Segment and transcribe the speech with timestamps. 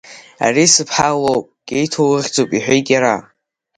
[0.45, 3.15] Ари сыԥҳа лоуп, Қьеҭо лыхьӡуп,— иҳәеит иара.